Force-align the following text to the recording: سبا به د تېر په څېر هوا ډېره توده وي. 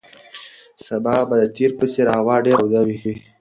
سبا 0.85 1.15
به 1.29 1.35
د 1.41 1.43
تېر 1.55 1.71
په 1.79 1.85
څېر 1.91 2.07
هوا 2.17 2.35
ډېره 2.45 2.61
توده 2.63 2.81
وي. 2.87 2.95